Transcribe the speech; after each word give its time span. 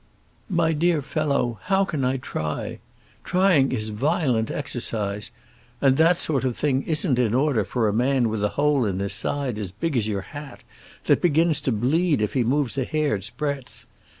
"My 0.49 0.71
dear 0.73 1.03
fellow, 1.03 1.59
how 1.65 1.85
can 1.85 2.03
I 2.03 2.17
try? 2.17 2.79
Trying 3.23 3.71
is 3.71 3.89
violent 3.89 4.49
exercise, 4.49 5.29
and 5.79 5.95
that 5.97 6.17
sort 6.17 6.43
of 6.43 6.57
thing 6.57 6.81
isn't 6.87 7.19
in 7.19 7.35
order 7.35 7.63
for 7.63 7.87
a 7.87 7.93
man 7.93 8.27
with 8.27 8.43
a 8.43 8.49
hole 8.57 8.83
in 8.87 8.97
his 8.97 9.13
side 9.13 9.59
as 9.59 9.71
big 9.71 9.95
as 9.95 10.07
your 10.07 10.21
hat, 10.21 10.63
that 11.03 11.21
begins 11.21 11.61
to 11.61 11.71
bleed 11.71 12.19
if 12.19 12.33
he 12.33 12.43
moves 12.43 12.79
a 12.79 12.83
hair's 12.83 13.29
breadth. 13.29 13.85